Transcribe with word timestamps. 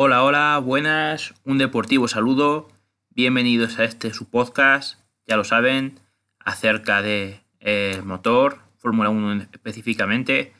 Hola, 0.00 0.22
hola, 0.22 0.58
buenas, 0.58 1.34
un 1.42 1.58
deportivo 1.58 2.06
saludo, 2.06 2.68
bienvenidos 3.10 3.80
a 3.80 3.84
este 3.84 4.14
su 4.14 4.30
podcast, 4.30 5.00
ya 5.26 5.36
lo 5.36 5.42
saben, 5.42 5.98
acerca 6.38 7.02
de 7.02 7.40
eh, 7.58 8.00
motor, 8.04 8.60
Fórmula 8.76 9.10
1 9.10 9.48
específicamente. 9.52 10.52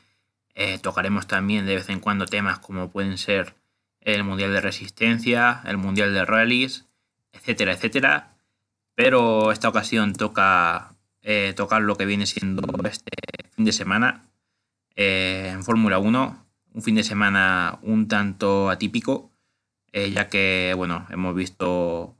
Eh, 0.55 0.77
tocaremos 0.79 1.25
también 1.25 1.65
de 1.65 1.75
vez 1.75 1.87
en 1.87 2.01
cuando 2.01 2.25
temas 2.25 2.59
como 2.59 2.91
pueden 2.91 3.17
ser 3.17 3.55
el 4.01 4.25
Mundial 4.25 4.51
de 4.51 4.59
Resistencia, 4.59 5.61
el 5.63 5.77
Mundial 5.77 6.13
de 6.13 6.25
Rallys, 6.25 6.89
etcétera, 7.31 7.71
etcétera. 7.71 8.33
Pero 8.93 9.53
esta 9.53 9.69
ocasión 9.69 10.11
toca 10.11 10.95
eh, 11.21 11.53
tocar 11.55 11.81
lo 11.81 11.95
que 11.95 12.05
viene 12.05 12.25
siendo 12.25 12.61
este 12.83 13.15
fin 13.55 13.63
de 13.63 13.71
semana 13.71 14.25
en 14.97 15.63
Fórmula 15.63 15.97
1, 15.97 16.45
un 16.73 16.81
fin 16.81 16.95
de 16.95 17.03
semana 17.03 17.79
un 17.83 18.09
tanto 18.09 18.69
atípico, 18.69 19.28
ya 19.93 20.29
que 20.29 20.73
bueno, 20.75 21.05
hemos 21.09 21.35
visto 21.35 22.15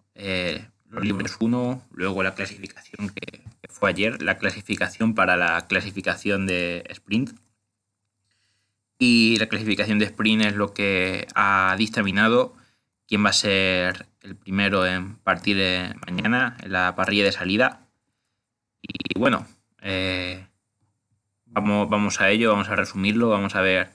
los 0.89 1.03
libros 1.03 1.37
1, 1.39 1.83
luego 1.91 2.23
la 2.23 2.35
clasificación 2.35 3.09
que, 3.09 3.41
fue 3.69 3.91
ayer, 3.91 4.21
la 4.21 4.37
clasificación 4.37 5.13
para 5.13 5.37
la 5.37 5.67
clasificación 5.67 6.47
de 6.47 6.83
sprint. 6.89 7.31
Y 8.97 9.37
la 9.37 9.47
clasificación 9.47 9.99
de 9.99 10.05
sprint 10.05 10.45
es 10.45 10.55
lo 10.55 10.73
que 10.73 11.27
ha 11.35 11.73
dictaminado 11.77 12.53
quién 13.07 13.23
va 13.23 13.29
a 13.29 13.33
ser 13.33 14.07
el 14.21 14.35
primero 14.35 14.85
en 14.85 15.15
partir 15.15 15.57
mañana 16.05 16.57
en 16.61 16.73
la 16.73 16.95
parrilla 16.95 17.23
de 17.23 17.31
salida. 17.31 17.87
Y 18.81 19.17
bueno, 19.17 19.47
eh, 19.81 20.45
vamos, 21.45 21.89
vamos 21.89 22.19
a 22.19 22.29
ello, 22.29 22.51
vamos 22.51 22.67
a 22.69 22.75
resumirlo, 22.75 23.29
vamos 23.29 23.55
a 23.55 23.61
ver 23.61 23.91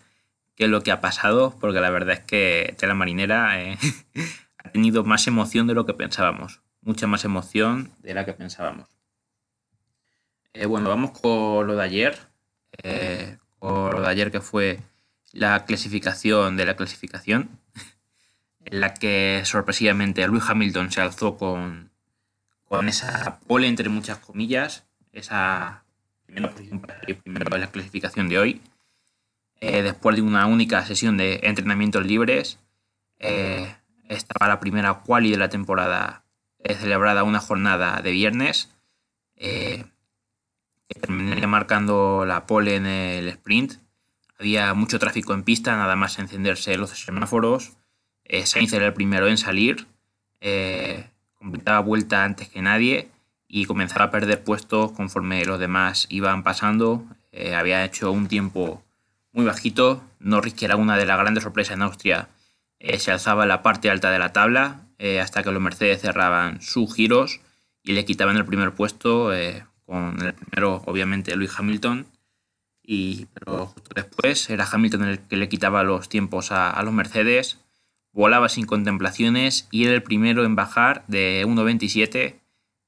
qué 0.57 0.65
es 0.65 0.71
lo 0.71 0.83
que 0.83 0.93
ha 0.93 1.01
pasado, 1.01 1.57
porque 1.61 1.81
la 1.81 1.91
verdad 1.91 2.15
es 2.15 2.21
que 2.21 2.75
Tela 2.79 2.95
Marinera 2.95 3.61
eh, 3.61 3.79
ha 4.59 4.71
tenido 4.71 5.05
más 5.05 5.27
emoción 5.27 5.67
de 5.67 5.75
lo 5.75 5.87
que 5.87 5.95
pensábamos 5.95 6.65
mucha 6.85 7.07
más 7.07 7.25
emoción 7.25 7.91
de 8.01 8.15
la 8.15 8.25
que 8.25 8.35
pensábamos. 8.35 8.89
Eh, 10.53 10.67
bueno, 10.67 10.89
vamos 10.89 11.19
con 11.19 11.67
lo 11.67 11.77
de 11.77 11.83
ayer. 11.83 12.19
Eh, 12.83 13.39
con 13.59 13.93
lo 13.93 14.01
de 14.03 14.09
ayer 14.09 14.31
que 14.31 14.41
fue 14.41 14.81
la 15.33 15.65
clasificación 15.65 16.57
de 16.57 16.67
la 16.67 16.77
clasificación, 16.77 17.49
en 18.65 18.81
la 18.81 18.95
que 18.95 19.43
sorpresivamente 19.45 20.27
Luis 20.29 20.45
Hamilton 20.47 20.93
se 20.93 21.01
alzó 21.01 21.37
con, 21.37 21.91
con 22.65 22.89
esa 22.89 23.41
pole 23.47 23.67
entre 23.67 23.89
muchas 23.89 24.19
comillas, 24.19 24.85
esa 25.13 25.85
primera 26.27 26.51
posición 26.51 26.83
primero 27.23 27.57
la 27.57 27.71
clasificación 27.71 28.29
de 28.29 28.39
hoy. 28.39 28.63
Eh, 29.67 29.83
después 29.83 30.17
de 30.17 30.23
una 30.23 30.47
única 30.47 30.85
sesión 30.85 31.17
de 31.17 31.41
entrenamientos 31.43 32.07
libres, 32.07 32.59
estaba 34.09 34.49
la 34.49 34.61
primera 34.61 35.01
quali 35.01 35.31
de 35.31 35.39
la 35.39 35.49
temporada 35.49 36.25
celebrada 36.63 37.25
una 37.25 37.41
jornada 37.41 38.03
de 38.03 38.11
viernes 38.11 38.75
eh, 39.37 39.85
que 40.89 41.47
marcando 41.47 42.25
la 42.27 42.47
pole 42.47 42.77
en 42.77 42.87
el 42.87 43.29
sprint. 43.29 43.75
Había 44.39 44.75
mucho 44.75 44.99
tráfico 44.99 45.33
en 45.33 45.43
pista, 45.43 45.77
nada 45.77 45.97
más 45.97 46.19
encenderse 46.19 46.77
los 46.77 46.91
semáforos. 46.91 47.73
Eh, 48.25 48.47
Sainz 48.47 48.73
era 48.73 48.87
el 48.87 48.95
primero 48.95 49.29
en 49.29 49.39
salir, 49.39 49.87
eh, 50.41 51.11
completaba 51.35 51.81
vuelta 51.81 52.25
antes 52.25 52.49
que 52.49 52.63
nadie 52.63 53.11
y 53.49 53.67
comenzaba 53.67 54.07
a 54.07 54.11
perder 54.11 54.43
puestos 54.43 54.93
conforme 54.93 55.45
los 55.45 55.59
demás 55.59 56.07
iban 56.11 56.43
pasando. 56.43 57.05
Eh, 57.33 57.55
había 57.55 57.85
hecho 57.85 58.13
un 58.13 58.29
tiempo 58.29 58.84
muy 59.35 59.45
bajito. 59.45 60.03
Norris, 60.21 60.55
que 60.55 60.65
era 60.65 60.77
una 60.77 60.97
de 60.97 61.05
las 61.05 61.19
grandes 61.19 61.45
sorpresas 61.45 61.75
en 61.75 61.83
Austria, 61.83 62.29
se 62.99 63.11
alzaba 63.11 63.45
la 63.45 63.63
parte 63.63 63.91
alta 63.91 64.11
de 64.11 64.19
la 64.19 64.33
tabla 64.33 64.85
eh, 64.99 65.21
hasta 65.21 65.43
que 65.43 65.51
los 65.51 65.63
Mercedes 65.63 66.01
cerraban 66.01 66.63
sus 66.63 66.95
giros 66.95 67.41
y 67.83 67.93
le 67.93 68.05
quitaban 68.05 68.37
el 68.37 68.47
primer 68.47 68.73
puesto 68.73 69.35
eh, 69.35 69.67
con 69.85 70.21
el 70.23 70.35
primero, 70.35 70.83
obviamente, 70.87 71.35
Luis 71.37 71.53
Hamilton. 71.59 72.07
Y, 72.83 73.27
pero 73.35 73.67
justo 73.67 73.91
después 73.95 74.49
era 74.51 74.69
Hamilton 74.71 75.05
el 75.05 75.19
que 75.21 75.37
le 75.37 75.49
quitaba 75.49 75.83
los 75.83 76.09
tiempos 76.09 76.53
a, 76.53 76.81
los 76.83 76.93
Mercedes, 76.93 77.59
volaba 78.13 78.49
sin 78.49 78.67
contemplaciones 78.67 79.69
y 79.71 79.85
era 79.85 79.95
el 79.95 80.03
primero 80.03 80.45
en 80.45 80.55
bajar 80.55 81.05
de 81.09 81.45
1.27, 81.47 82.37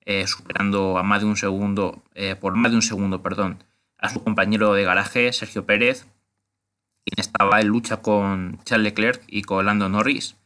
eh, 0.04 0.26
superando 0.26 0.98
a 0.98 1.02
más 1.02 1.22
de 1.22 1.26
un 1.26 1.36
segundo, 1.36 2.02
por 2.40 2.54
más 2.54 2.70
de 2.70 2.76
un 2.76 2.82
segundo, 2.82 3.22
perdón, 3.22 3.64
a 3.98 4.10
su 4.10 4.22
compañero 4.22 4.74
de 4.74 4.84
garaje, 4.84 5.32
Sergio 5.32 5.66
Pérez, 5.66 6.06
estaba 7.16 7.60
en 7.60 7.68
lucha 7.68 7.98
con 7.98 8.58
Charles 8.64 8.84
Leclerc 8.84 9.22
y 9.26 9.42
con 9.42 9.64
Lando 9.64 9.88
Norris 9.88 10.36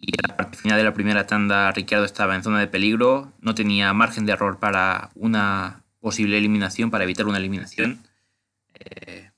y 0.00 0.12
en 0.12 0.28
la 0.28 0.36
parte 0.36 0.56
final 0.56 0.78
de 0.78 0.84
la 0.84 0.94
primera 0.94 1.26
tanda 1.26 1.70
Ricciardo 1.72 2.06
estaba 2.06 2.34
en 2.34 2.42
zona 2.42 2.58
de 2.58 2.66
peligro, 2.66 3.32
no 3.40 3.54
tenía 3.54 3.92
margen 3.92 4.24
de 4.24 4.32
error 4.32 4.58
para 4.58 5.10
una 5.14 5.82
posible 6.00 6.38
eliminación, 6.38 6.90
para 6.90 7.04
evitar 7.04 7.26
una 7.26 7.36
eliminación. 7.36 8.02
Eh, 8.74 9.30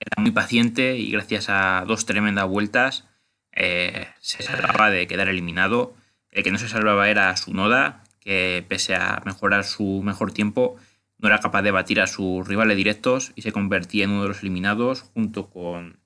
era 0.00 0.22
muy 0.22 0.30
paciente 0.30 0.96
y 0.96 1.10
gracias 1.10 1.50
a 1.50 1.84
dos 1.86 2.06
tremendas 2.06 2.48
vueltas 2.48 3.04
eh, 3.52 4.08
se 4.20 4.42
salvaba 4.42 4.90
de 4.90 5.06
quedar 5.06 5.28
eliminado. 5.28 5.94
El 6.30 6.42
que 6.42 6.50
no 6.50 6.58
se 6.58 6.68
salvaba 6.68 7.10
era 7.10 7.36
su 7.36 7.52
Noda, 7.52 8.02
que 8.20 8.64
pese 8.66 8.94
a 8.94 9.22
mejorar 9.26 9.64
su 9.64 10.02
mejor 10.02 10.32
tiempo, 10.32 10.76
no 11.18 11.28
era 11.28 11.40
capaz 11.40 11.62
de 11.62 11.70
batir 11.70 12.00
a 12.00 12.06
sus 12.06 12.46
rivales 12.46 12.76
directos 12.76 13.32
y 13.34 13.42
se 13.42 13.52
convertía 13.52 14.04
en 14.04 14.10
uno 14.10 14.22
de 14.22 14.28
los 14.28 14.42
eliminados 14.42 15.02
junto 15.14 15.48
con 15.48 15.98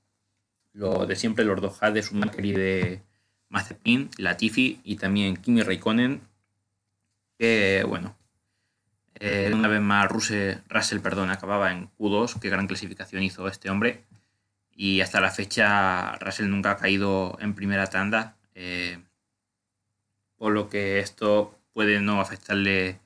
lo 0.72 1.06
de 1.06 1.16
siempre 1.16 1.44
los 1.44 1.60
dos 1.60 1.80
de 1.80 2.02
Schumacher 2.02 2.44
y 2.44 2.52
de 2.52 3.02
Mazepin, 3.48 4.10
Latifi 4.18 4.80
y 4.84 4.96
también 4.96 5.36
Kimi 5.36 5.62
Raikkonen, 5.62 6.20
que 7.38 7.84
bueno, 7.86 8.16
eh, 9.16 9.50
una 9.52 9.68
vez 9.68 9.80
más 9.80 10.08
Russell, 10.08 11.00
perdón, 11.00 11.30
acababa 11.30 11.72
en 11.72 11.90
Q2, 11.98 12.38
qué 12.40 12.48
gran 12.48 12.68
clasificación 12.68 13.22
hizo 13.22 13.48
este 13.48 13.68
hombre, 13.68 14.04
y 14.72 15.00
hasta 15.00 15.20
la 15.20 15.30
fecha 15.30 16.16
Russell 16.18 16.48
nunca 16.48 16.72
ha 16.72 16.76
caído 16.76 17.36
en 17.40 17.54
primera 17.54 17.88
tanda, 17.88 18.36
eh, 18.54 19.02
por 20.36 20.52
lo 20.52 20.70
que 20.70 21.00
esto 21.00 21.58
puede 21.72 22.00
no 22.00 22.20
afectarle 22.20 23.00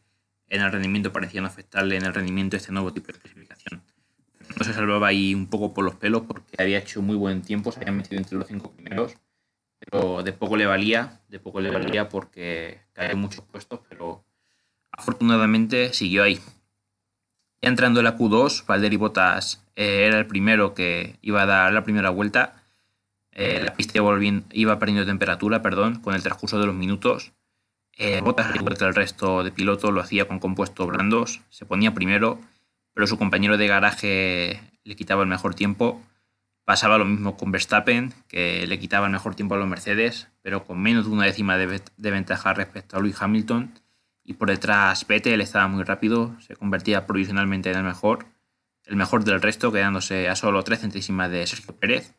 en 0.54 0.62
el 0.62 0.72
rendimiento, 0.72 1.12
parecía 1.12 1.40
no 1.40 1.46
afectarle 1.46 1.96
en 1.96 2.04
el 2.04 2.14
rendimiento 2.14 2.56
este 2.56 2.72
nuevo 2.72 2.92
tipo 2.92 3.12
de 3.12 3.18
clasificación. 3.18 3.82
No 4.58 4.64
se 4.64 4.72
salvaba 4.72 5.08
ahí 5.08 5.34
un 5.34 5.46
poco 5.48 5.74
por 5.74 5.84
los 5.84 5.96
pelos 5.96 6.22
porque 6.22 6.54
había 6.58 6.78
hecho 6.78 7.02
muy 7.02 7.16
buen 7.16 7.42
tiempo, 7.42 7.72
se 7.72 7.80
había 7.80 7.92
metido 7.92 8.18
entre 8.18 8.38
los 8.38 8.46
cinco 8.46 8.70
primeros 8.72 9.16
pero 9.84 10.22
de 10.22 10.32
poco 10.32 10.56
le 10.56 10.66
valía, 10.66 11.20
de 11.28 11.38
poco 11.38 11.60
le 11.60 11.70
valía 11.70 12.08
porque 12.08 12.80
cayó 12.92 13.16
muchos 13.16 13.44
puestos, 13.44 13.80
pero 13.88 14.24
afortunadamente 14.90 15.92
siguió 15.92 16.22
ahí. 16.22 16.40
Ya 17.60 17.68
entrando 17.68 18.00
en 18.00 18.04
la 18.04 18.16
Q2, 18.16 18.66
Valtteri 18.66 18.96
Bottas 18.96 19.64
eh, 19.76 20.06
era 20.06 20.18
el 20.18 20.26
primero 20.26 20.74
que 20.74 21.18
iba 21.22 21.42
a 21.42 21.46
dar 21.46 21.72
la 21.72 21.84
primera 21.84 22.10
vuelta. 22.10 22.62
Eh, 23.32 23.62
la 23.64 23.74
pista 23.74 23.98
iba 24.52 24.78
perdiendo 24.78 25.06
temperatura, 25.06 25.62
perdón, 25.62 26.00
con 26.00 26.14
el 26.14 26.22
transcurso 26.22 26.58
de 26.58 26.66
los 26.66 26.74
minutos. 26.74 27.32
Eh, 27.96 28.20
Bottas, 28.20 28.54
el 28.54 28.94
resto 28.94 29.44
de 29.44 29.52
pilotos, 29.52 29.92
lo 29.92 30.00
hacía 30.00 30.26
con 30.26 30.38
compuestos 30.38 30.86
blandos. 30.86 31.42
Se 31.50 31.64
ponía 31.64 31.94
primero, 31.94 32.40
pero 32.92 33.06
su 33.06 33.18
compañero 33.18 33.56
de 33.56 33.66
garaje 33.66 34.60
le 34.84 34.96
quitaba 34.96 35.22
el 35.22 35.28
mejor 35.28 35.54
tiempo 35.54 36.02
Pasaba 36.64 36.96
lo 36.96 37.04
mismo 37.04 37.36
con 37.36 37.52
Verstappen, 37.52 38.14
que 38.26 38.66
le 38.66 38.78
quitaba 38.78 39.06
el 39.06 39.12
mejor 39.12 39.34
tiempo 39.34 39.54
a 39.54 39.58
los 39.58 39.68
Mercedes, 39.68 40.28
pero 40.40 40.64
con 40.64 40.80
menos 40.80 41.04
de 41.04 41.12
una 41.12 41.26
décima 41.26 41.58
de, 41.58 41.82
ventaja 41.98 42.54
respecto 42.54 42.96
a 42.96 43.00
Lewis 43.00 43.20
Hamilton. 43.20 43.78
Y 44.24 44.34
por 44.34 44.48
detrás 44.48 45.06
Vettel 45.06 45.42
estaba 45.42 45.68
muy 45.68 45.84
rápido, 45.84 46.34
se 46.40 46.56
convertía 46.56 47.06
provisionalmente 47.06 47.70
en 47.70 47.76
el 47.76 47.84
mejor, 47.84 48.24
el 48.86 48.96
mejor 48.96 49.24
del 49.24 49.42
resto, 49.42 49.72
quedándose 49.72 50.30
a 50.30 50.36
solo 50.36 50.62
tres 50.62 50.80
centésimas 50.80 51.30
de 51.30 51.46
Sergio 51.46 51.76
Pérez. 51.76 52.14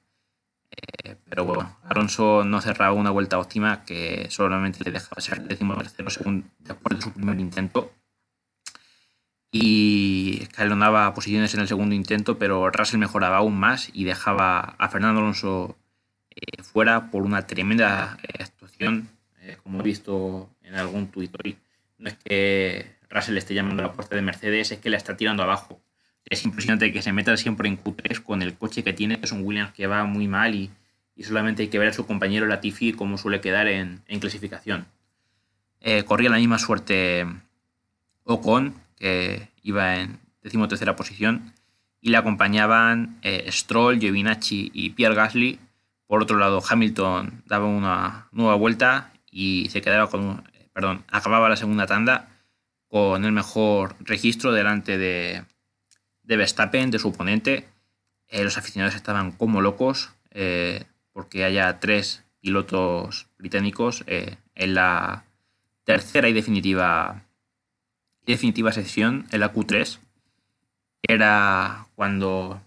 Eh, 0.72 1.16
pero 1.30 1.46
bueno, 1.46 1.78
Alonso 1.84 2.44
no 2.44 2.62
cerraba 2.62 2.94
una 2.94 3.12
vuelta 3.12 3.40
óptima 3.40 3.84
que 3.86 4.28
solamente 4.30 4.84
le 4.84 4.92
dejaba 4.92 5.22
ser 5.22 5.40
el 5.40 5.48
décimo 5.48 5.76
tercero 5.76 6.10
segundo 6.10 6.48
después 6.60 6.98
de 6.98 7.02
su 7.04 7.14
primer 7.14 7.40
intento 7.40 7.92
y 9.58 10.40
escalonaba 10.42 11.14
posiciones 11.14 11.54
en 11.54 11.62
el 11.62 11.70
segundo 11.70 11.96
intento, 11.96 12.38
pero 12.38 12.70
Russell 12.72 13.00
mejoraba 13.00 13.38
aún 13.38 13.58
más 13.58 13.90
y 13.94 14.04
dejaba 14.04 14.60
a 14.60 14.90
Fernando 14.90 15.22
Alonso 15.22 15.78
eh, 16.30 16.62
fuera 16.62 17.10
por 17.10 17.24
una 17.24 17.48
tremenda 17.48 18.18
eh, 18.22 18.44
actuación, 18.44 19.08
eh, 19.40 19.56
como 19.64 19.80
he 19.80 19.84
visto 19.84 20.50
en 20.62 20.76
algún 20.76 21.08
tuit. 21.08 21.32
No 21.98 22.10
es 22.10 22.18
que 22.18 22.98
Russell 23.10 23.38
esté 23.38 23.54
llamando 23.54 23.82
a 23.82 23.88
la 23.88 23.94
puerta 23.94 24.18
de 24.18 24.22
Mercedes, 24.24 24.74
es 24.74 24.80
que 24.80 24.90
la 24.90 24.98
está 24.98 25.16
tirando 25.16 25.44
abajo. 25.44 25.80
Es 26.26 26.44
impresionante 26.44 26.92
que 26.92 27.02
se 27.02 27.14
meta 27.14 27.38
siempre 27.38 27.70
en 27.70 27.82
Q3 27.82 28.22
con 28.24 28.42
el 28.42 28.56
coche 28.56 28.84
que 28.84 28.94
tiene, 28.94 29.20
que 29.20 29.26
es 29.26 29.32
un 29.32 29.44
Williams 29.44 29.74
que 29.74 29.88
va 29.88 30.06
muy 30.06 30.28
mal 30.28 30.56
y, 30.56 30.72
solamente 31.24 31.64
hay 31.64 31.70
que 31.70 31.80
ver 31.80 31.90
a 31.90 31.94
su 31.94 32.06
compañero 32.06 32.46
Latifi 32.46 32.94
cómo 32.94 33.18
suele 33.18 33.40
quedar 33.40 33.68
en, 33.68 34.02
clasificación. 34.20 34.86
corría 36.06 36.30
la 36.30 36.38
misma 36.38 36.60
suerte 36.60 37.26
Ocon, 38.24 38.74
que 38.98 39.50
iba 39.62 39.98
en 39.98 40.20
decimotercera 40.42 40.96
posición, 40.96 41.54
y 42.02 42.10
le 42.10 42.18
acompañaban 42.18 43.18
eh, 43.24 43.48
Stroll, 43.52 44.00
Giovinacci 44.00 44.70
y 44.74 44.92
Pierre 44.92 45.16
Gasly, 45.16 45.60
Por 46.06 46.22
otro 46.22 46.38
lado, 46.38 46.62
Hamilton 46.68 47.42
daba 47.48 47.66
una 47.66 48.28
nueva 48.32 48.54
vuelta 48.54 49.12
y 49.32 49.70
se 49.70 49.82
quedaba 49.82 50.08
con, 50.08 50.44
perdón, 50.72 51.04
acababa 51.10 51.50
la 51.50 51.56
segunda 51.56 51.88
tanda 51.88 52.30
con 52.88 53.26
el 53.26 53.32
mejor 53.32 53.96
registro 54.02 54.52
delante 54.52 55.00
de, 55.00 55.44
de 56.26 56.38
Verstappen, 56.38 56.92
de 56.92 57.00
su 57.00 57.10
oponente. 57.10 57.68
Eh, 58.28 58.44
los 58.44 58.58
aficionados 58.58 58.96
estaban 58.96 59.32
como 59.32 59.62
locos 59.62 60.12
eh, 60.32 60.86
porque 61.14 61.46
haya 61.46 61.80
tres 61.80 62.24
pilotos 62.42 63.28
británicos 63.38 64.04
eh, 64.08 64.38
en 64.56 64.74
la 64.74 65.26
tercera 65.84 66.28
y 66.28 66.34
definitiva, 66.34 67.24
definitiva 68.26 68.72
sesión, 68.72 69.28
en 69.32 69.40
la 69.40 69.54
Q3. 69.54 70.00
Era 71.04 71.88
cuando 71.96 72.62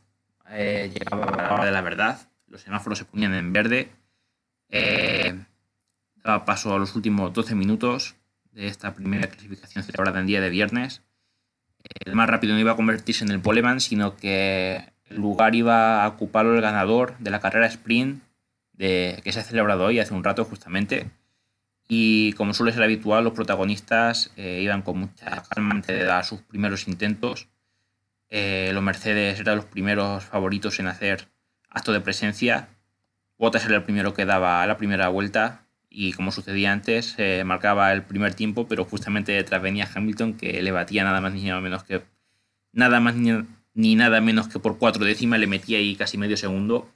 llegaba 0.50 1.26
la 1.36 1.54
hora 1.54 1.64
de 1.66 1.72
la 1.72 1.82
verdad, 1.82 2.30
los 2.46 2.62
semáforos 2.62 2.98
se 2.98 3.04
ponían 3.04 3.34
en 3.34 3.52
verde. 3.52 3.90
daba 6.24 6.44
paso 6.44 6.74
a 6.74 6.78
los 6.78 6.94
últimos 6.94 7.32
12 7.32 7.54
minutos 7.54 8.14
de 8.52 8.68
esta 8.68 8.94
primera 8.94 9.28
clasificación 9.28 9.84
celebrada 9.84 10.20
en 10.20 10.26
día 10.26 10.40
de 10.40 10.50
viernes. 10.50 11.02
El 12.04 12.14
más 12.14 12.28
rápido 12.28 12.54
no 12.54 12.60
iba 12.60 12.72
a 12.72 12.76
convertirse 12.76 13.24
en 13.24 13.30
el 13.30 13.40
poleman, 13.40 13.80
sino 13.80 14.16
que 14.16 14.84
el 15.06 15.16
lugar 15.16 15.54
iba 15.54 16.04
a 16.04 16.08
ocuparlo 16.08 16.54
el 16.54 16.60
ganador 16.60 17.16
de 17.18 17.30
la 17.30 17.40
carrera 17.40 17.66
sprint 17.66 18.22
de, 18.72 19.20
que 19.24 19.32
se 19.32 19.40
ha 19.40 19.42
celebrado 19.42 19.84
hoy, 19.84 19.98
hace 19.98 20.14
un 20.14 20.24
rato 20.24 20.44
justamente. 20.44 21.10
Y 21.88 22.34
como 22.34 22.52
suele 22.52 22.72
ser 22.72 22.82
habitual, 22.82 23.24
los 23.24 23.32
protagonistas 23.32 24.30
eh, 24.36 24.60
iban 24.62 24.82
con 24.82 24.98
mucha 24.98 25.42
calma 25.42 25.74
antes 25.74 25.98
de 25.98 26.04
dar 26.04 26.24
sus 26.24 26.42
primeros 26.42 26.86
intentos. 26.86 27.48
Eh, 28.28 28.70
los 28.74 28.82
Mercedes 28.82 29.40
eran 29.40 29.56
los 29.56 29.64
primeros 29.64 30.24
favoritos 30.24 30.78
en 30.80 30.86
hacer 30.86 31.28
acto 31.70 31.92
de 31.92 32.00
presencia. 32.00 32.68
Bottas 33.38 33.64
era 33.64 33.76
el 33.76 33.84
primero 33.84 34.12
que 34.12 34.26
daba 34.26 34.66
la 34.66 34.76
primera 34.76 35.08
vuelta 35.08 35.67
y 35.90 36.12
como 36.12 36.32
sucedía 36.32 36.72
antes, 36.72 37.16
marcaba 37.44 37.92
el 37.92 38.02
primer 38.02 38.34
tiempo, 38.34 38.68
pero 38.68 38.84
justamente 38.84 39.32
detrás 39.32 39.62
venía 39.62 39.88
Hamilton 39.92 40.34
que 40.34 40.62
le 40.62 40.70
batía 40.72 41.04
nada 41.04 41.20
más 41.20 41.32
ni 41.32 41.44
nada 41.44 41.60
menos 41.60 41.84
que 41.84 42.02
nada 42.72 43.00
más 43.00 43.14
ni, 43.16 43.94
nada 43.96 44.20
menos 44.20 44.48
que 44.48 44.58
por 44.58 44.78
cuatro 44.78 45.04
décimas, 45.04 45.40
le 45.40 45.46
metía 45.46 45.78
ahí 45.78 45.96
casi 45.96 46.18
medio 46.18 46.36
segundo. 46.36 46.90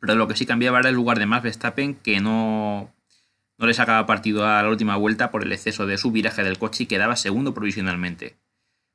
Pero 0.00 0.14
lo 0.14 0.28
que 0.28 0.36
sí 0.36 0.46
cambiaba 0.46 0.78
era 0.78 0.90
el 0.90 0.94
lugar 0.94 1.18
de 1.18 1.26
Max 1.26 1.42
Verstappen, 1.42 1.94
que 1.94 2.20
no, 2.20 2.94
no 3.56 3.66
le 3.66 3.74
sacaba 3.74 4.06
partido 4.06 4.46
a 4.46 4.62
la 4.62 4.68
última 4.68 4.96
vuelta 4.96 5.30
por 5.30 5.42
el 5.42 5.52
exceso 5.52 5.86
de 5.86 5.98
su 5.98 6.12
viraje 6.12 6.44
del 6.44 6.58
coche 6.58 6.84
y 6.84 6.86
quedaba 6.86 7.16
segundo 7.16 7.54
provisionalmente. 7.54 8.36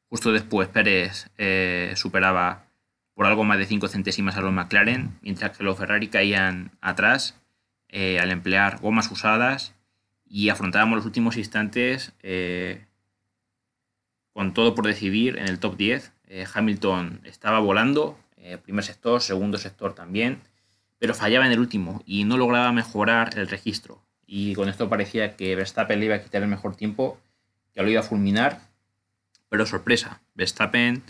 Justo 0.08 0.32
después 0.32 0.70
Pérez 0.70 1.30
eh, 1.38 1.94
superaba 1.96 2.68
por 3.16 3.26
algo 3.26 3.44
más 3.44 3.58
de 3.58 3.66
5 3.66 3.88
centésimas 3.88 4.38
a 4.38 4.42
los 4.42 4.54
McLaren, 4.54 5.18
mientras 5.22 5.58
que 5.58 5.64
los 5.64 5.78
Ferrari 5.78 6.08
caían 6.08 6.72
atrás 6.82 7.43
eh, 7.96 8.20
al 8.20 8.32
emplear 8.32 8.80
gomas 8.80 9.12
usadas 9.12 9.76
y 10.28 10.50
afrontábamos 10.50 10.96
los 10.96 11.06
últimos 11.06 11.38
instantes 11.38 12.12
eh, 12.24 12.88
con 14.32 14.56
todo 14.56 14.74
por 14.74 14.88
decidir 14.88 15.38
en 15.38 15.48
el 15.48 15.60
top 15.60 15.78
10. 15.78 16.12
Eh, 16.26 16.48
Hamilton 16.52 17.22
estaba 17.24 17.60
volando, 17.60 18.18
primer 18.64 18.84
sector, 18.84 19.22
segundo 19.22 19.60
sector 19.60 19.94
también, 19.94 20.42
pero 20.98 21.14
fallaba 21.14 21.46
en 21.46 21.52
el 21.52 21.60
último 21.60 22.02
y 22.08 22.24
no 22.24 22.36
lograba 22.36 22.72
mejorar 22.72 23.38
el 23.38 23.48
registro. 23.48 24.02
Y 24.26 24.56
con 24.56 24.70
esto 24.70 24.90
parecía 24.90 25.36
que 25.36 25.56
Verstappen 25.56 26.00
le 26.00 26.08
iba 26.08 26.16
a 26.16 26.24
quitar 26.24 26.42
el 26.42 26.50
mejor 26.50 26.76
tiempo, 26.76 27.20
que 27.76 27.84
lo 27.84 27.92
iba 27.92 28.00
a 28.00 28.04
fulminar, 28.04 28.60
pero 29.50 29.68
sorpresa, 29.68 30.24
Verstappen 30.34 31.04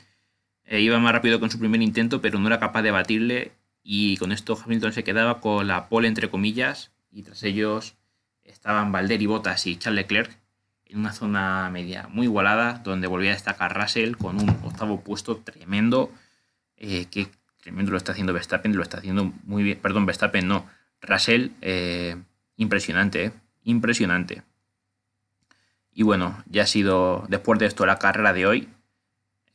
iba 0.69 0.99
más 0.99 1.13
rápido 1.13 1.39
con 1.39 1.49
su 1.49 1.59
primer 1.59 1.81
intento, 1.81 2.19
pero 2.19 2.39
no 2.39 2.47
era 2.47 2.59
capaz 2.59 2.81
de 2.81 2.91
batirle 2.91 3.53
y 3.83 4.17
con 4.17 4.31
esto 4.31 4.57
Hamilton 4.63 4.93
se 4.93 5.03
quedaba 5.03 5.41
con 5.41 5.67
la 5.67 5.89
pole 5.89 6.07
entre 6.07 6.29
comillas 6.29 6.91
y 7.11 7.23
tras 7.23 7.43
ellos 7.43 7.95
estaban 8.43 8.91
Valder 8.91 9.25
Bottas 9.27 9.67
y 9.67 9.75
Charles 9.75 10.03
Leclerc 10.03 10.39
en 10.85 10.99
una 10.99 11.11
zona 11.11 11.69
media 11.69 12.07
muy 12.09 12.25
igualada 12.25 12.81
donde 12.83 13.07
volvía 13.07 13.31
a 13.31 13.33
destacar 13.33 13.77
Russell 13.77 14.15
con 14.15 14.41
un 14.41 14.49
octavo 14.63 15.01
puesto 15.01 15.37
tremendo 15.37 16.11
eh, 16.77 17.05
que 17.05 17.27
tremendo 17.61 17.91
lo 17.91 17.97
está 17.97 18.13
haciendo 18.13 18.33
Verstappen 18.33 18.75
lo 18.75 18.83
está 18.83 18.99
haciendo 18.99 19.33
muy 19.43 19.63
bien 19.63 19.79
perdón 19.79 20.05
Verstappen 20.05 20.47
no 20.47 20.65
Russell 21.01 21.49
eh, 21.61 22.15
impresionante 22.55 23.25
eh, 23.25 23.31
impresionante. 23.65 24.43
Y 25.91 26.03
bueno 26.03 26.43
ya 26.47 26.63
ha 26.63 26.67
sido 26.67 27.25
después 27.27 27.59
de 27.59 27.65
esto 27.65 27.85
la 27.85 27.99
carrera 27.99 28.33
de 28.33 28.45
hoy 28.45 28.69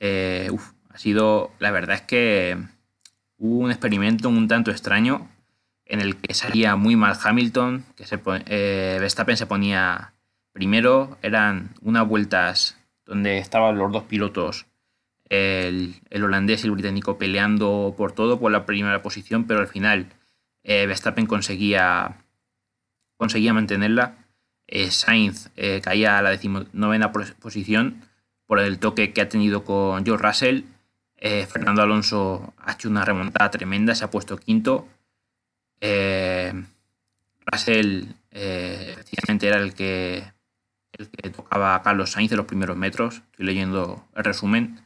ha 0.01 0.99
sido 0.99 1.51
la 1.59 1.71
verdad 1.71 1.97
es 1.97 2.03
que 2.03 2.57
hubo 3.39 3.59
un 3.61 3.71
experimento 3.71 4.29
un 4.29 4.49
tanto 4.49 4.71
extraño 4.71 5.29
en 5.87 6.01
el 6.01 6.17
que 6.17 6.35
salía 6.35 6.77
muy 6.77 6.97
mal 6.97 7.17
Hamilton, 7.23 7.85
que 7.97 8.05
se, 8.05 8.21
eh, 8.27 8.99
Verstappen 9.01 9.37
se 9.37 9.47
ponía 9.47 10.13
primero, 10.53 11.17
eran 11.23 11.71
unas 11.81 12.07
vueltas 12.07 12.77
donde 13.07 13.39
estaban 13.39 13.79
los 13.79 13.91
dos 13.91 14.05
pilotos, 14.05 14.67
el, 15.31 15.95
holandés 16.13 16.63
y 16.63 16.67
el 16.67 16.73
británico, 16.73 17.17
peleando 17.17 17.95
por 17.97 18.13
todo, 18.13 18.39
por 18.39 18.53
la 18.53 18.67
primera 18.67 19.03
posición, 19.03 19.47
pero 19.47 19.61
al 19.61 19.69
final 19.69 20.07
eh, 20.63 20.87
Verstappen 20.87 21.27
conseguía, 21.27 22.17
conseguía 23.17 23.55
mantenerla. 23.55 24.27
Eh, 24.67 24.91
Sainz 24.91 25.51
caía 25.83 26.19
a 26.19 26.23
la 26.23 26.31
decimonovena 26.31 27.11
posición 27.13 28.03
por 28.47 28.59
el 28.59 28.79
toque 28.79 29.15
que 29.15 29.23
ha 29.23 29.29
tenido 29.31 29.65
con 29.65 30.05
George 30.05 30.27
Russell 30.27 30.63
eh, 31.21 31.47
Fernando 31.47 31.83
Alonso 31.83 32.55
ha 32.59 32.73
hecho 32.73 32.89
una 32.89 33.05
remontada 33.05 33.51
tremenda, 33.51 33.95
se 33.95 34.05
ha 34.05 34.11
puesto 34.11 34.37
quinto. 34.37 34.89
Eh, 35.81 36.53
Russell 37.45 38.05
eh, 38.31 38.91
efectivamente 38.93 39.49
era 39.49 39.59
el 39.59 39.75
que, 39.75 40.25
el 40.93 41.09
que 41.09 41.31
tocaba 41.31 41.75
a 41.75 41.83
Carlos 41.83 42.13
Sainz 42.13 42.31
en 42.31 42.39
los 42.39 42.47
primeros 42.47 42.77
metros. 42.77 43.23
Estoy 43.33 43.47
leyendo 43.47 44.05
el 44.15 44.25
resumen. 44.25 44.81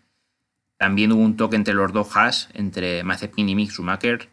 También 0.79 1.13
hubo 1.13 1.23
un 1.23 1.37
toque 1.37 1.57
entre 1.57 1.75
los 1.75 1.93
dos 1.93 2.17
Haas, 2.17 2.49
entre 2.55 3.05
Mazepin 3.05 3.49
y 3.49 3.55
Mick 3.55 3.71
Schumacher. 3.71 4.31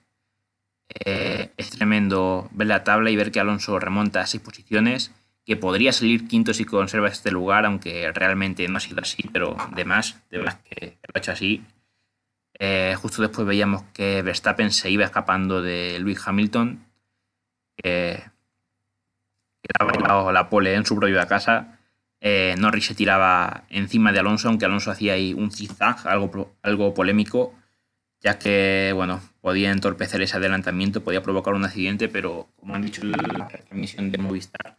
es 1.05 1.69
tremendo 1.69 2.49
ver 2.51 2.67
la 2.67 2.83
tabla 2.83 3.11
y 3.11 3.15
ver 3.15 3.31
que 3.31 3.39
Alonso 3.39 3.77
remonta 3.77 4.21
a 4.21 4.25
seis 4.25 4.41
posiciones, 4.41 5.11
que 5.45 5.57
podría 5.57 5.91
salir 5.91 6.27
quinto 6.27 6.53
si 6.53 6.65
conserva 6.65 7.09
este 7.09 7.29
lugar, 7.29 7.65
aunque 7.65 8.11
realmente 8.13 8.67
no 8.67 8.77
ha 8.77 8.79
sido 8.79 9.01
así, 9.01 9.23
pero 9.31 9.57
de 9.75 9.85
más, 9.85 10.19
de 10.31 10.39
más 10.39 10.55
que 10.55 10.97
lo 11.03 11.11
ha 11.13 11.19
hecho 11.19 11.31
así, 11.33 11.63
eh, 12.59 12.93
justo 13.01 13.21
después 13.21 13.47
veíamos 13.47 13.83
que 13.93 14.21
Verstappen 14.21 14.71
se 14.71 14.91
iba 14.91 15.05
escapando 15.05 15.61
de 15.61 15.97
Lewis 15.99 16.19
Hamilton, 16.25 16.85
que, 17.77 18.21
que 19.61 20.33
la 20.33 20.49
pole 20.49 20.75
en 20.75 20.85
su 20.85 20.97
propia 20.97 21.25
casa. 21.25 21.79
Eh, 22.19 22.55
Norris 22.59 22.87
se 22.87 22.95
tiraba 22.95 23.63
encima 23.69 24.11
de 24.11 24.19
Alonso, 24.19 24.49
aunque 24.49 24.65
Alonso 24.65 24.91
hacía 24.91 25.13
ahí 25.13 25.33
un 25.33 25.51
zigzag, 25.51 26.05
algo, 26.05 26.53
algo 26.61 26.93
polémico, 26.93 27.55
ya 28.19 28.37
que 28.37 28.91
bueno, 28.93 29.21
podía 29.39 29.71
entorpecer 29.71 30.21
ese 30.21 30.35
adelantamiento, 30.35 31.01
podía 31.01 31.23
provocar 31.23 31.53
un 31.53 31.63
accidente, 31.63 32.09
pero 32.09 32.49
como 32.57 32.75
han 32.75 32.81
dicho 32.81 33.05
la 33.05 33.47
transmisión 33.47 34.11
de 34.11 34.17
Movistar, 34.17 34.77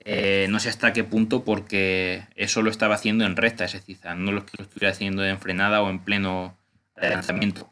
eh, 0.00 0.46
no 0.50 0.60
sé 0.60 0.68
hasta 0.68 0.92
qué 0.92 1.04
punto, 1.04 1.42
porque 1.44 2.26
eso 2.36 2.60
lo 2.60 2.70
estaba 2.70 2.96
haciendo 2.96 3.24
en 3.24 3.36
recta 3.36 3.64
ese 3.64 3.80
zigzag, 3.80 4.18
no 4.18 4.32
lo 4.32 4.40
lo 4.40 4.64
estuviera 4.64 4.92
haciendo 4.92 5.24
en 5.24 5.38
frenada 5.38 5.80
o 5.80 5.88
en 5.88 6.00
pleno 6.00 6.57
de 7.00 7.10
lanzamiento. 7.10 7.70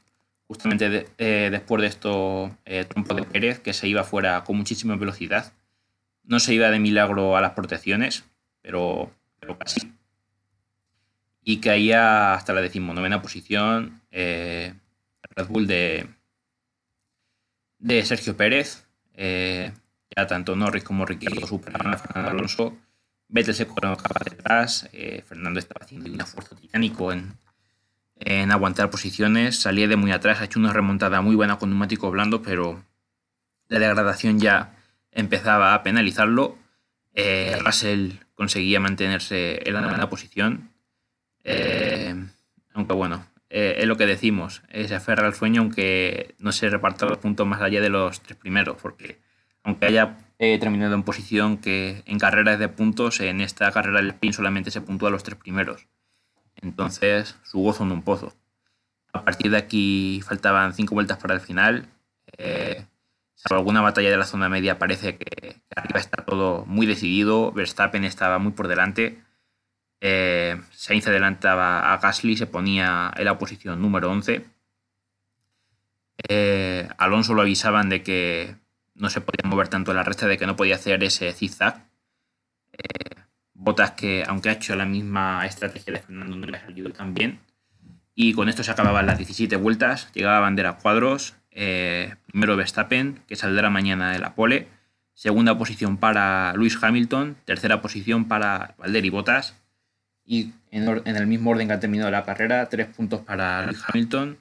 Justamente 0.49 1.09
eh, 1.19 1.49
después 1.51 1.83
de 1.83 1.89
esto, 1.89 2.57
eh, 2.65 2.85
Trompo 2.85 3.15
de 3.15 3.25
Pérez, 3.25 3.59
que 3.59 3.73
se 3.73 3.89
iba 3.89 4.05
fuera 4.05 4.45
con 4.45 4.57
muchísima 4.57 4.95
velocidad. 4.97 5.53
No 6.23 6.39
se 6.39 6.55
iba 6.55 6.71
de 6.71 6.79
milagro 6.79 7.37
a 7.37 7.41
las 7.41 7.53
protecciones, 7.53 8.25
pero, 8.63 9.13
pero 9.41 9.59
casi. 9.59 9.93
Y 11.43 11.59
caía 11.59 12.35
hasta 12.35 12.53
la 12.53 12.61
decimonovena 12.61 13.23
posición 13.23 14.01
eh, 14.11 14.75
Red 15.35 15.47
Bull 15.49 15.67
de, 15.67 16.09
de 17.79 18.05
Sergio 18.05 18.37
Pérez. 18.37 18.87
Eh, 19.15 19.73
ya 20.17 20.27
tanto 20.27 20.55
Norris 20.55 20.85
como 20.85 21.07
Ricardo 21.07 21.47
superaron 21.47 21.95
a 21.95 21.99
Fernando 21.99 22.31
Alonso. 22.31 22.77
Vettel 23.29 23.55
se 23.55 23.67
corrió 23.67 23.97
capaz 23.97 24.25
detrás. 24.25 24.89
Fernando 25.25 25.59
estaba 25.59 25.85
haciendo 25.85 26.11
un 26.11 26.21
esfuerzo 26.21 26.55
titánico 26.55 27.13
en, 27.13 27.37
en 28.19 28.51
aguantar 28.51 28.91
posiciones, 28.91 29.61
salía 29.61 29.89
de 29.89 29.97
muy 29.97 30.11
atrás, 30.11 30.41
ha 30.41 30.45
hecho 30.45 30.59
una 30.59 30.73
remontada 30.73 31.21
muy 31.21 31.37
buena 31.37 31.59
con 31.59 31.71
neumático 31.71 32.11
blando, 32.11 32.43
pero 32.43 32.83
la 33.69 33.79
degradación 33.79 34.39
ya 34.39 34.75
empezaba 35.13 35.75
a 35.75 35.83
penalizarlo. 35.83 36.57
Eh, 37.15 37.57
Russell 37.65 38.13
conseguía 38.35 38.81
mantenerse 38.81 39.67
en 39.69 39.75
la, 39.75 40.11
posición, 40.11 40.71
eh, 41.45 42.15
aunque 42.75 42.95
bueno, 42.95 43.27
eh, 43.49 43.77
es 43.79 43.87
lo 43.87 43.97
que 43.97 44.07
decimos, 44.07 44.63
se 44.73 44.95
aferra 44.95 45.27
al 45.27 45.35
sueño 45.35 45.63
aunque 45.63 46.35
no 46.39 46.53
se 46.53 46.69
reparta 46.69 47.07
los 47.07 47.19
puntos 47.19 47.47
más 47.47 47.63
allá 47.63 47.81
de 47.81 47.89
los 47.89 48.21
tres 48.21 48.39
primeros, 48.39 48.77
porque 48.81 49.19
aunque 49.63 49.87
haya 49.87 50.19
terminado 50.39 50.95
en 50.95 51.03
posición 51.03 51.57
que 51.59 52.03
en 52.05 52.19
carreras 52.19 52.59
de 52.59 52.69
puntos, 52.69 53.21
en 53.21 53.41
esta 53.41 53.71
carrera 53.73 54.03
del 54.03 54.15
PIN 54.15 54.33
solamente 54.33 54.71
se 54.71 54.83
puntúa 54.83 55.11
los 55.11 55.23
tres 55.23 55.39
primeros. 55.39 55.87
Entonces, 56.63 57.37
su 57.45 57.77
en 57.81 57.93
un 57.93 58.03
pozo. 58.03 58.35
A 59.13 59.25
partir 59.25 59.51
de 59.51 59.57
aquí 59.57 60.21
faltaban 60.27 60.75
cinco 60.75 60.95
vueltas 60.95 61.19
para 61.19 61.35
el 61.35 61.41
final. 61.41 61.89
Eh, 62.39 62.85
salvo 63.35 63.61
alguna 63.61 63.81
batalla 63.81 64.11
de 64.11 64.17
la 64.17 64.25
zona 64.25 64.49
media, 64.49 64.79
parece 64.79 65.17
que, 65.17 65.61
arriba 65.75 66.01
está 66.01 66.25
todo 66.25 66.65
muy 66.67 66.87
decidido. 66.87 67.53
Verstappen 67.53 68.05
estaba 68.05 68.39
muy 68.39 68.53
por 68.53 68.69
delante. 68.69 69.23
Eh, 70.01 70.61
Sainz 70.73 71.07
adelantaba 71.07 71.93
a 71.93 71.99
Gasly, 71.99 72.37
se 72.37 72.47
ponía 72.47 73.13
en 73.17 73.25
la 73.25 73.39
posición 73.39 73.81
número 73.81 74.11
11. 74.11 74.47
Eh, 76.29 76.89
Alonso 76.99 77.35
lo 77.35 77.43
avisaban 77.43 77.89
de 77.89 78.03
que 78.03 78.57
no 78.95 79.11
se 79.11 79.21
podía 79.21 79.49
mover 79.49 79.69
tanto 79.69 79.95
la 79.95 80.03
recta, 80.03 80.27
de 80.27 80.39
que 80.39 80.47
no 80.47 80.57
podía 80.57 80.77
hacer 80.77 81.03
ese 81.05 81.33
zigzag. 81.33 81.87
Eh, 82.73 83.26
Botas 83.59 83.93
que, 83.93 84.23
aunque 84.27 84.51
ha 84.51 84.53
hecho 84.53 84.77
la 84.77 84.85
misma 84.85 85.47
estrategia 85.47 85.95
de 85.95 86.01
Fernando, 86.01 86.59
salido 86.59 86.91
tan 86.91 87.15
bien. 87.15 87.41
Y 88.15 88.33
con 88.33 88.49
esto 88.49 88.63
se 88.63 88.71
acababan 88.71 89.07
las 89.07 89.19
17 89.19 89.57
vueltas, 89.57 90.11
llegaba 90.15 90.41
bandera 90.41 90.79
cuadros. 90.79 91.37
Eh, 91.51 92.15
primero 92.27 92.57
Verstappen, 92.57 93.21
que 93.27 93.37
saldrá 93.37 93.71
mañana 93.71 94.13
de 94.13 94.19
la 94.19 94.35
pole. 94.35 94.69
Segunda 95.15 95.57
posición 95.57 95.97
para 95.97 96.53
Luis 96.55 96.79
Hamilton. 96.83 97.37
Tercera 97.47 97.81
posición 97.81 98.27
para 98.27 98.75
Valtteri 98.79 99.09
Bottas. 99.09 99.55
Y 100.25 100.53
en, 100.71 100.87
el 101.05 101.27
mismo 101.27 101.51
orden 101.51 101.69
que 101.69 101.75
ha 101.75 101.81
terminado 101.81 102.11
la 102.11 102.25
carrera, 102.25 102.69
tres 102.69 102.89
puntos 102.89 103.21
para 103.21 103.65
Luis 103.65 103.83
Hamilton, 103.87 104.39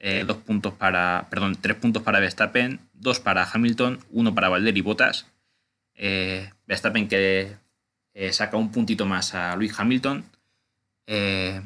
eh, 0.00 0.24
dos 0.26 0.38
puntos 0.38 0.74
para, 0.74 1.26
perdón, 1.30 1.56
tres 1.60 1.76
puntos 1.76 2.02
para 2.02 2.20
Verstappen, 2.20 2.80
dos 2.94 3.20
para 3.20 3.44
Hamilton, 3.44 4.00
uno 4.10 4.34
para 4.34 4.48
Valtteri 4.48 4.80
Bottas. 4.80 5.26
Eh, 5.94 6.50
Verstappen 6.66 7.06
que 7.06 7.56
eh, 8.16 8.32
saca 8.32 8.56
un 8.56 8.72
puntito 8.72 9.04
más 9.04 9.34
a 9.34 9.54
Luis 9.56 9.78
Hamilton. 9.78 10.24
Eh, 11.06 11.60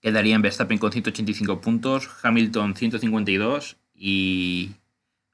quedaría 0.00 0.36
en 0.36 0.42
Verstappen 0.42 0.78
con 0.78 0.92
185 0.92 1.60
puntos, 1.60 2.08
Hamilton 2.22 2.76
152 2.76 3.76
y 3.92 4.70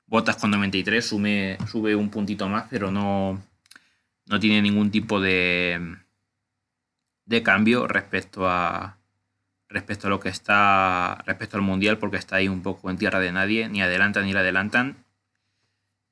Bottas 0.06 0.36
con 0.36 0.50
93 0.50 1.04
sube 1.06 1.94
un 1.94 2.08
puntito 2.08 2.48
más, 2.48 2.64
pero 2.70 2.90
no, 2.90 3.38
no 4.24 4.40
tiene 4.40 4.62
ningún 4.62 4.90
tipo 4.90 5.20
de, 5.20 5.96
de 7.26 7.42
cambio 7.42 7.86
respecto 7.86 8.48
a 8.48 8.96
respecto 9.68 10.06
a 10.06 10.10
lo 10.10 10.20
que 10.20 10.30
está 10.30 11.22
respecto 11.26 11.58
al 11.58 11.62
mundial 11.62 11.98
porque 11.98 12.16
está 12.16 12.36
ahí 12.36 12.48
un 12.48 12.62
poco 12.62 12.88
en 12.88 12.96
tierra 12.96 13.20
de 13.20 13.32
nadie 13.32 13.68
ni 13.68 13.82
adelantan 13.82 14.24
ni 14.24 14.32
le 14.32 14.38
adelantan 14.38 15.04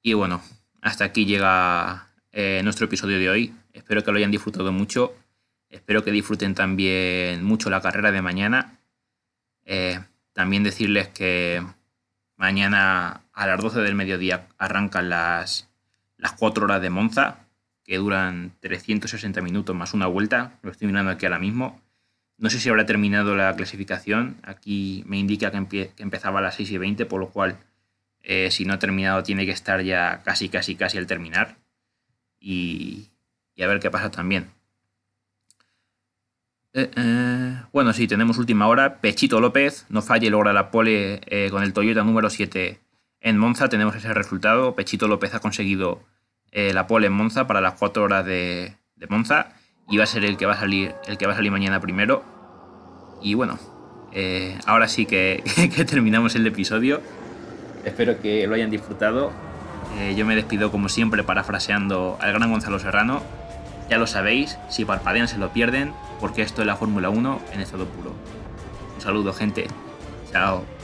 y 0.02 0.12
bueno 0.12 0.42
hasta 0.82 1.06
aquí 1.06 1.24
llega 1.24 2.08
eh, 2.32 2.60
nuestro 2.62 2.84
episodio 2.84 3.18
de 3.18 3.30
hoy 3.30 3.54
Espero 3.76 4.02
que 4.02 4.10
lo 4.10 4.16
hayan 4.16 4.30
disfrutado 4.30 4.72
mucho. 4.72 5.14
Espero 5.68 6.02
que 6.02 6.10
disfruten 6.10 6.54
también 6.54 7.44
mucho 7.44 7.68
la 7.68 7.82
carrera 7.82 8.10
de 8.10 8.22
mañana. 8.22 8.78
Eh, 9.64 10.00
también 10.32 10.62
decirles 10.62 11.08
que 11.08 11.62
mañana 12.36 13.22
a 13.32 13.46
las 13.46 13.60
12 13.60 13.80
del 13.80 13.94
mediodía 13.94 14.48
arrancan 14.56 15.10
las, 15.10 15.68
las 16.16 16.32
4 16.32 16.64
horas 16.64 16.80
de 16.80 16.90
Monza, 16.90 17.46
que 17.84 17.98
duran 17.98 18.52
360 18.60 19.42
minutos 19.42 19.76
más 19.76 19.92
una 19.92 20.06
vuelta. 20.06 20.58
Lo 20.62 20.70
estoy 20.70 20.88
mirando 20.88 21.10
aquí 21.12 21.26
ahora 21.26 21.38
mismo. 21.38 21.80
No 22.38 22.48
sé 22.48 22.58
si 22.58 22.70
habrá 22.70 22.86
terminado 22.86 23.36
la 23.36 23.54
clasificación. 23.56 24.36
Aquí 24.42 25.04
me 25.06 25.18
indica 25.18 25.50
que, 25.68 25.92
empezaba 25.98 26.38
a 26.38 26.42
las 26.42 26.54
6 26.56 26.70
y 26.70 26.78
20, 26.78 27.06
por 27.06 27.20
lo 27.20 27.28
cual, 27.28 27.58
eh, 28.22 28.50
si 28.50 28.64
no 28.64 28.72
ha 28.72 28.78
terminado, 28.78 29.22
tiene 29.22 29.44
que 29.44 29.52
estar 29.52 29.82
ya 29.82 30.22
casi, 30.24 30.48
casi, 30.48 30.76
casi 30.76 30.96
al 30.96 31.06
terminar. 31.06 31.58
Y, 32.40 33.10
y 33.56 33.62
a 33.62 33.66
ver 33.66 33.80
qué 33.80 33.90
pasa 33.90 34.10
también. 34.10 34.50
Eh, 36.78 36.90
eh, 36.94 37.56
bueno, 37.72 37.94
sí, 37.94 38.06
tenemos 38.06 38.36
última 38.36 38.68
hora. 38.68 38.98
Pechito 39.00 39.40
López 39.40 39.86
no 39.88 40.02
falle, 40.02 40.28
logra 40.28 40.52
la 40.52 40.70
pole 40.70 41.22
eh, 41.24 41.48
con 41.50 41.62
el 41.62 41.72
Toyota 41.72 42.04
número 42.04 42.28
7 42.28 42.78
en 43.22 43.38
Monza. 43.38 43.70
Tenemos 43.70 43.96
ese 43.96 44.12
resultado. 44.12 44.74
Pechito 44.74 45.08
López 45.08 45.34
ha 45.34 45.40
conseguido 45.40 46.02
la 46.52 46.86
pole 46.86 47.08
en 47.08 47.12
Monza 47.12 47.46
para 47.46 47.60
las 47.60 47.74
4 47.74 48.02
horas 48.02 48.24
de, 48.24 48.76
Monza. 49.08 49.54
Y 49.88 49.98
va 49.98 50.04
a 50.04 50.06
ser 50.06 50.24
el 50.24 50.38
que 50.38 50.46
va 50.46 50.54
a 50.54 50.58
salir, 50.58 50.94
el 51.06 51.18
que 51.18 51.26
va 51.26 51.32
a 51.32 51.36
salir 51.36 51.50
mañana 51.50 51.80
primero. 51.80 52.24
Y 53.22 53.34
bueno, 53.34 53.58
ahora 54.66 54.88
sí 54.88 55.04
que, 55.06 55.42
terminamos 55.86 56.34
el 56.34 56.46
episodio. 56.46 57.00
Espero 57.84 58.20
que 58.20 58.46
lo 58.46 58.54
hayan 58.54 58.70
disfrutado. 58.70 59.32
yo 60.16 60.26
me 60.26 60.34
despido 60.34 60.70
como 60.70 60.88
siempre 60.88 61.24
parafraseando 61.24 62.18
al 62.20 62.32
gran 62.32 62.50
Gonzalo 62.50 62.78
Serrano. 62.78 63.22
Ya 63.88 63.98
lo 63.98 64.06
sabéis, 64.06 64.58
si 64.68 64.84
parpadean 64.84 65.28
se 65.28 65.38
lo 65.38 65.52
pierden, 65.52 65.94
porque 66.20 66.42
esto 66.42 66.62
es 66.62 66.66
la 66.66 66.76
Fórmula 66.76 67.08
1 67.08 67.40
en 67.52 67.60
estado 67.60 67.86
puro. 67.86 68.12
Un 68.94 69.00
saludo, 69.00 69.32
gente. 69.32 69.66
Chao. 70.32 70.75